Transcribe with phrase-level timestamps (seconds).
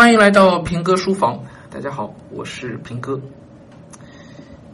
[0.00, 3.20] 欢迎来到平哥书房，大家好，我是平哥。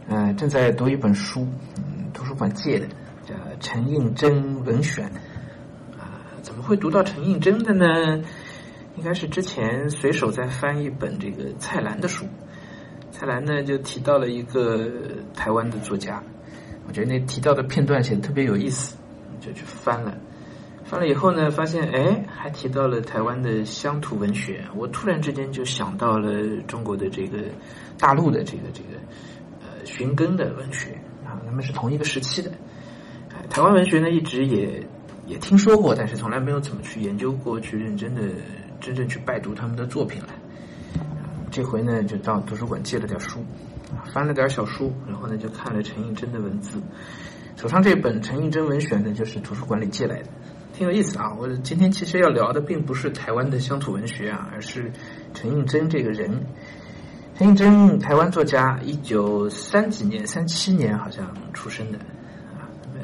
[0.07, 1.45] 嗯、正在读一本书，
[1.75, 2.87] 嗯，图书馆借的，
[3.25, 5.05] 叫《陈应真文选》。
[5.99, 8.23] 啊、怎么会读到陈应真的呢？
[8.95, 12.25] 应该是之前随手在翻一本这个蔡澜的书，
[13.11, 14.89] 蔡澜呢就提到了一个
[15.35, 16.23] 台湾的作家，
[16.87, 18.95] 我觉得那提到的片段写的特别有意思，
[19.41, 20.17] 就去翻了。
[20.89, 24.63] 翻了以后呢，发现哎，还提到了台湾的乡土文学。
[24.73, 26.31] 我突然之间就想到了
[26.65, 27.39] 中国的这个
[27.99, 28.97] 大陆的这个这个
[29.59, 30.91] 呃寻根的文学
[31.25, 32.49] 啊，他们是同一个时期的。
[33.49, 34.81] 台湾文学呢，一直也
[35.25, 38.21] 也听说过，但是从来没有怎么去研究过，去认真的
[38.79, 40.29] 真正去拜读他们的作品来。
[41.51, 43.43] 这回呢，就到图书馆借了点书，
[44.13, 46.81] 翻了点小书，然后呢，就看了陈映真的文字。
[47.57, 50.29] 手上这本《陈映真文选》呢，就是图书馆里借来的。
[50.77, 51.33] 挺有意思啊！
[51.39, 54.91] 我今天其实要聊的并不是台湾的乡土文学啊，而是
[55.33, 56.45] 陈映真这个人。
[57.35, 61.97] 陈映真，台湾作家，一九三几年、三七年好像出生的
[62.55, 62.69] 啊。
[62.93, 63.01] 呃，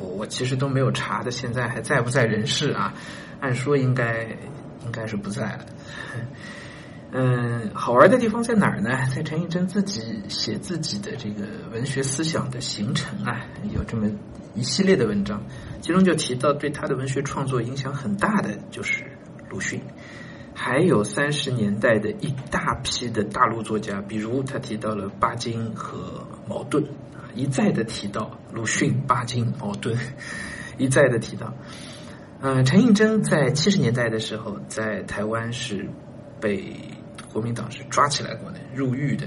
[0.00, 2.94] 我我其实都没有查的，现在还在不在人世啊？
[3.40, 4.22] 按说应该
[4.86, 5.66] 应该是不在了。
[7.14, 8.88] 嗯，好玩的地方在哪儿呢？
[9.14, 14.08] 在陈应真自己写自己的这个文学思想的形成啊，有这么
[14.54, 15.42] 一系列的文章。
[15.82, 19.04] 其中就提到对他的文学创作影响很大的就是
[19.50, 19.78] 鲁迅，
[20.54, 26.82] 还有三十年代的一大批的大陆作家，比如他提到了巴金和茅盾
[27.14, 29.94] 啊，一再的提到鲁迅、巴金、茅盾，
[30.78, 31.52] 一再的提到。
[32.40, 35.88] 嗯，陈映真在七十年代的时候，在台湾是
[36.40, 36.74] 被
[37.32, 39.26] 国民党是抓起来过的，入狱的。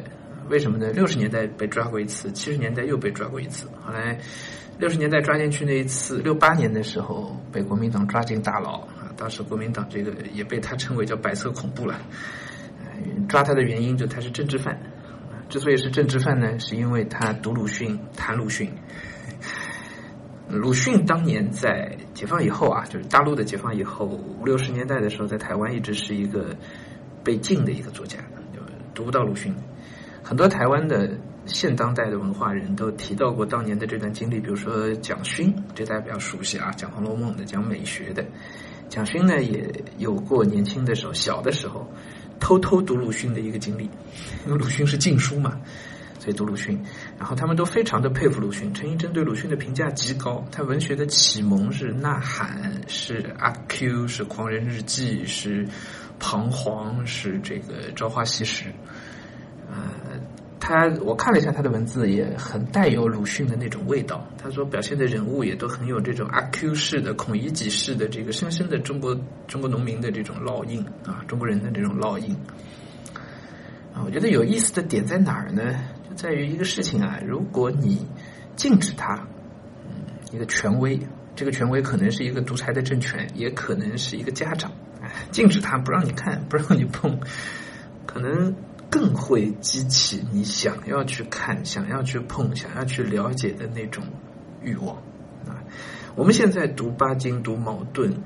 [0.50, 0.92] 为什么呢？
[0.92, 3.68] 六十年代被抓过一次，七十年代又被抓过一次。
[3.82, 4.20] 后来，
[4.78, 9.12] 六十年代抓进去那一次，六八年的时候被国民党抓进大牢啊。
[9.18, 12.00] 当时国民党这个也被他称为叫“白色恐怖”了。
[13.28, 14.80] 抓他的原因就他是政治犯，
[15.50, 18.72] 之所以是政治犯呢，是因为他读鲁迅，谈鲁迅。
[20.48, 26.56] 鲁迅当年在解放以后啊，就是大陆的解放以后，五六十年代的时候，在台湾一直是一个
[27.26, 28.20] 被禁的一个作家，
[28.54, 28.62] 就
[28.94, 29.54] 读不到鲁迅。
[30.24, 38.24] 很多台湾的现当代的文化人都提到过当年的这段经历，比如说蒋勋，这大家比较熟悉啊，讲《红楼梦》的，讲美学的。
[38.88, 41.88] 蒋勋呢也有过年轻的时候、小的时候
[42.40, 43.90] 偷偷读鲁迅的一个经历，
[44.46, 45.60] 因为鲁迅是禁书嘛，
[46.20, 46.80] 所以读鲁迅。
[47.18, 55.66] 然后他们都非常的佩服鲁迅，陈寅真对鲁迅的评价极高，他文学的启蒙是《呐喊》，是《阿 Q》，是《狂人日记》，是
[56.20, 58.66] 《彷徨》，是这个《朝花夕拾》。
[59.72, 60.20] 呃，
[60.60, 64.28] 他我看了一下他的文字，也很带有鲁迅的那种味道。
[64.38, 72.36] 他所表现的人物也都很有这种阿 Q 式的、孔乙己式的这个深深的中国中国农民的这种烙印啊，中国人的这种烙印。
[74.04, 75.64] 我觉得有意思的点在哪儿呢？
[76.10, 78.06] 就在于一个事情啊，如果你
[78.56, 79.28] 禁止他，
[79.86, 81.00] 嗯，一个权威，
[81.36, 84.72] 这个权威可能是一个独裁的政权，也可能是一个家长，
[85.32, 87.20] 禁止他不让你看，不让你碰，
[88.06, 88.56] 可能
[88.90, 94.04] 更会激起你想要去看、想要去碰、想要去了解的那种
[94.62, 94.98] 欲望
[95.48, 95.64] 啊。
[96.16, 98.24] 我们现在读巴金、读矛盾。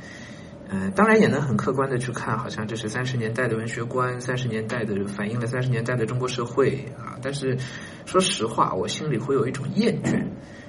[0.72, 7.18] 呃，当然也能很客观的去看，好像这是三十年代的文学观，三十年代的反映了三十年代的中国社会啊。
[7.24, 7.58] 但是
[8.06, 10.24] 说实话，我心里会有一种厌倦，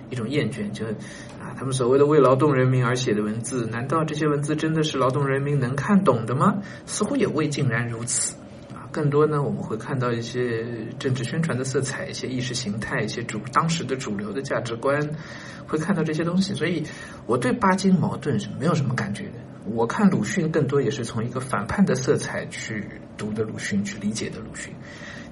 [0.08, 0.86] 一种厌倦，就
[1.38, 6.62] 啊，他们所谓的为劳动人民而写的文字，难道这些文字真的是劳动人民能看懂的吗？
[6.86, 8.34] 似乎也未尽然如此
[8.72, 8.88] 啊。
[8.90, 10.64] 更多呢，我们会看到一些
[10.98, 15.10] 政治宣传的色彩，一些意识形态，一些主当时的主流的价值观，
[15.66, 16.54] 会看到这些东西。
[16.54, 16.84] 所以，
[17.26, 19.32] 我对巴金、矛盾是没有什么感觉的。
[19.66, 24.72] 我看鲁迅更多也是从一个反叛的色彩去读的鲁迅，去理解的鲁迅，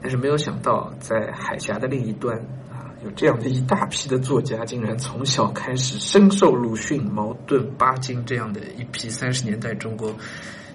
[0.02, 2.38] 但是没有想到在海峡的另一端
[2.70, 10.14] 啊，有这样的一大批的作家，竟然从小开始深受鲁迅、茅盾、巴金这样的一批三十年代中国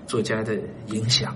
[0.08, 1.36] 作家的影响。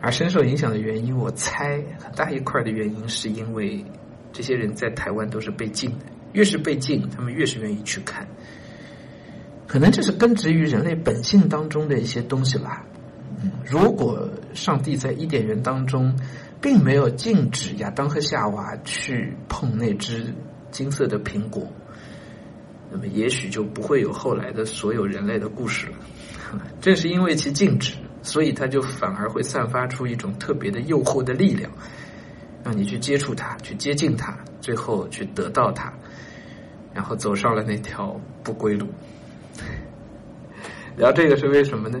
[0.00, 3.84] 而深受影响的原因，我猜很大一块的原因是因为
[4.32, 8.26] 这些人在台湾都是被禁的，越是被禁，他们越是愿意去看。
[9.66, 12.84] 可能这是根植于人类本性当中的一些东西吧。
[13.64, 16.14] 如果上帝在伊甸园当中
[16.60, 20.32] 并没有禁止亚当和夏娃去碰那只
[20.70, 21.66] 金色的苹果，
[22.90, 25.94] 那么也许就不会有后来的所有人类的故事了。
[26.80, 31.70] 正是因为其禁止，所以它就反而会散发出一种特别的诱惑的力量，
[32.62, 35.92] 让你去接触它，去接近它，最后去得到它，
[36.92, 38.86] 然后走上了那条不归路。
[40.96, 42.00] 聊这个是为什么呢？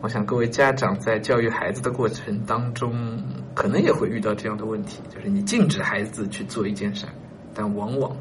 [0.00, 3.22] 我想各位家长在教育孩子的过程当中，
[3.54, 7.06] 可能也会遇到这样的问题，就是你禁止孩子去做一件事，
[7.54, 8.16] 但往往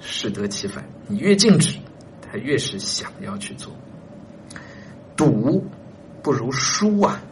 [0.00, 0.84] 适得其反。
[1.06, 1.78] 你越禁止，
[2.20, 3.72] 他越是想要去做。
[5.16, 5.64] 赌
[6.22, 7.22] 不如输啊！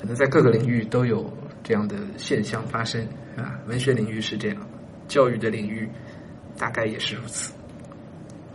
[0.00, 1.32] 可能在各个领域都有
[1.62, 3.00] 这样的现象发生
[3.36, 3.60] 啊。
[3.68, 4.56] 文学领域是这样，
[5.06, 5.88] 教育的领域
[6.56, 7.52] 大概也是如此。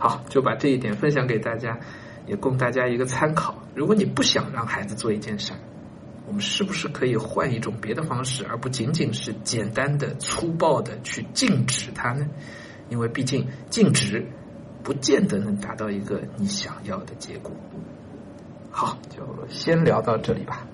[0.06, 1.80] 好，就把这一点分享给大家。
[2.26, 3.62] 也供大家一个参考。
[3.74, 5.58] 如果你不想让孩子做一件事儿，
[6.26, 12.26] 我们是不是可以换一种别的方式，而不仅仅是简单的、粗暴的去禁止他呢？
[12.88, 14.26] 因为毕竟禁止
[14.82, 17.52] 不见得能达到一个你想要的结果。
[18.70, 20.66] 好，就先聊到这里吧。